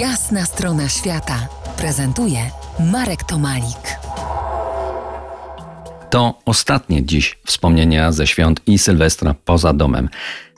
[0.00, 2.38] Jasna strona świata prezentuje
[2.92, 3.98] Marek Tomalik.
[6.10, 10.08] To ostatnie dziś wspomnienia ze świąt i Sylwestra poza domem.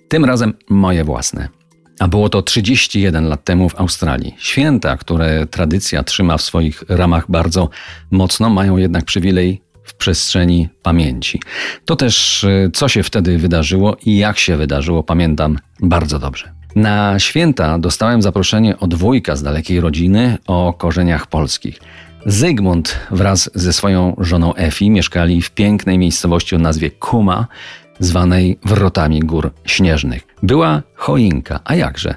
[0.09, 1.49] Tym razem moje własne.
[2.01, 4.35] A było to 31 lat temu w Australii.
[4.39, 7.69] Święta, które tradycja trzyma w swoich ramach bardzo
[8.11, 11.41] mocno, mają jednak przywilej w przestrzeni pamięci.
[11.85, 16.58] To też, y, co się wtedy wydarzyło i jak się wydarzyło, pamiętam bardzo dobrze.
[16.77, 21.81] Na święta dostałem zaproszenie od wujka z dalekiej rodziny o korzeniach polskich.
[22.27, 27.47] Zygmunt wraz ze swoją żoną Efi mieszkali w pięknej miejscowości o nazwie Kuma,
[27.99, 30.23] zwanej Wrotami Gór Śnieżnych.
[30.43, 32.15] Była choinka, a jakże?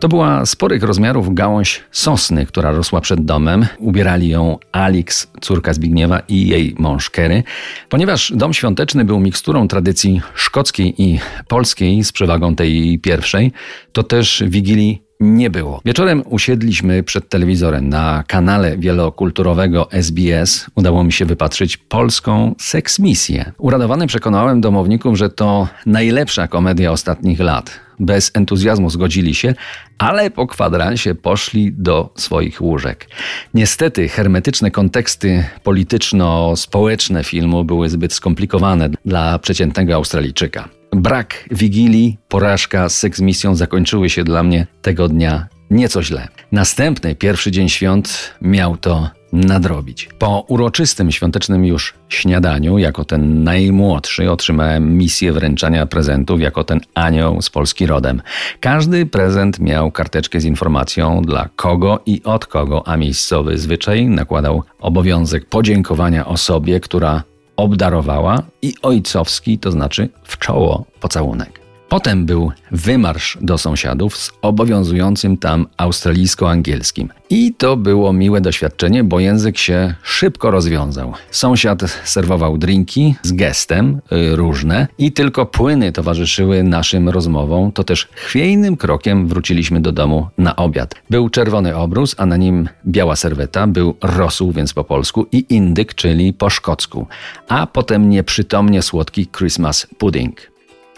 [0.00, 3.66] To była sporych rozmiarów gałąź sosny, która rosła przed domem.
[3.78, 7.42] Ubierali ją Alix, córka Zbigniewa i jej mąż Kerry.
[7.88, 13.52] Ponieważ dom świąteczny był miksturą tradycji szkockiej i polskiej z przewagą tej pierwszej,
[13.92, 15.80] to też Wigilii nie było.
[15.84, 20.66] Wieczorem usiedliśmy przed telewizorem na kanale wielokulturowego SBS.
[20.74, 23.52] Udało mi się wypatrzyć polską seksmisję.
[23.58, 27.89] Uradowany przekonałem domowników, że to najlepsza komedia ostatnich lat.
[28.00, 29.54] Bez entuzjazmu zgodzili się,
[29.98, 33.08] ale po kwadransie poszli do swoich łóżek.
[33.54, 40.68] Niestety hermetyczne konteksty polityczno-społeczne filmu były zbyt skomplikowane dla przeciętnego Australijczyka.
[40.92, 46.28] Brak wigilii, porażka z seksmisją zakończyły się dla mnie tego dnia nieco źle.
[46.52, 50.08] Następny, pierwszy dzień świąt miał to nadrobić.
[50.18, 57.42] Po uroczystym świątecznym już śniadaniu, jako ten najmłodszy, otrzymałem misję wręczania prezentów jako ten anioł
[57.42, 58.22] z Polski rodem.
[58.60, 64.62] Każdy prezent miał karteczkę z informacją dla kogo i od kogo, a miejscowy zwyczaj nakładał
[64.80, 67.22] obowiązek podziękowania osobie, która
[67.56, 71.59] obdarowała i ojcowski, to znaczy w czoło pocałunek.
[71.90, 77.08] Potem był wymarsz do sąsiadów z obowiązującym tam australijsko-angielskim.
[77.30, 81.12] I to było miłe doświadczenie, bo język się szybko rozwiązał.
[81.30, 87.72] Sąsiad serwował drinki z gestem, y, różne, i tylko płyny towarzyszyły naszym rozmowom.
[87.72, 90.94] To też chwiejnym krokiem wróciliśmy do domu na obiad.
[91.10, 95.94] Był czerwony obrus, a na nim biała serweta, był rosół, więc po polsku, i indyk,
[95.94, 97.06] czyli po szkocku,
[97.48, 100.49] a potem nieprzytomnie słodki Christmas pudding.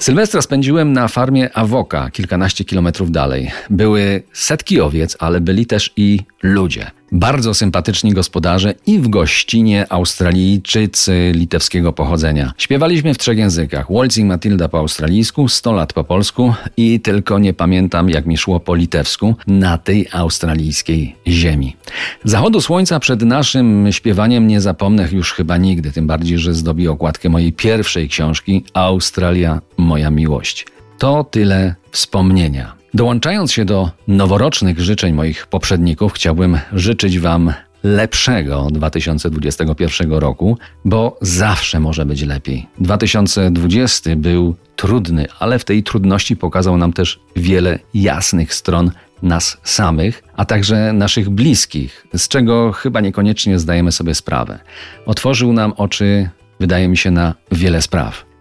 [0.02, 3.50] Sylwestra spędziłem na farmie Awoka, kilkanaście kilometrów dalej.
[3.70, 6.90] Były setki owiec, ale byli też i ludzie.
[7.14, 12.52] Bardzo sympatyczni gospodarze i w gościnie Australijczycy litewskiego pochodzenia.
[12.58, 13.92] Śpiewaliśmy w trzech językach.
[13.92, 18.60] Waltzing Matilda po australijsku, 100 lat po polsku i tylko nie pamiętam jak mi szło
[18.60, 21.76] po litewsku na tej australijskiej ziemi.
[22.24, 27.28] Zachodu słońca przed naszym śpiewaniem nie zapomnę już chyba nigdy, tym bardziej, że zdobi okładkę
[27.28, 30.66] mojej pierwszej książki Australia moja miłość.
[30.98, 32.81] To tyle wspomnienia.
[32.94, 41.80] Dołączając się do noworocznych życzeń moich poprzedników, chciałbym życzyć Wam lepszego 2021 roku, bo zawsze
[41.80, 42.66] może być lepiej.
[42.78, 48.90] 2020 był trudny, ale w tej trudności pokazał nam też wiele jasnych stron
[49.22, 54.58] nas samych, a także naszych bliskich, z czego chyba niekoniecznie zdajemy sobie sprawę.
[55.06, 56.30] Otworzył nam oczy,
[56.60, 58.31] wydaje mi się, na wiele spraw.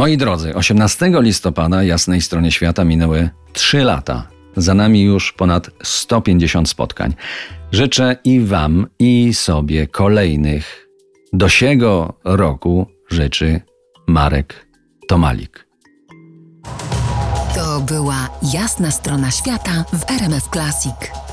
[0.00, 4.28] Moi drodzy, 18 listopada jasnej stronie świata minęły 3 lata.
[4.56, 7.14] Za nami już ponad 150 spotkań.
[7.72, 10.88] Życzę i Wam, i sobie kolejnych.
[11.32, 13.60] Do siego roku życzy
[14.06, 14.66] Marek
[15.08, 15.66] Tomalik.
[17.54, 21.29] To była jasna strona świata w RMF Classic.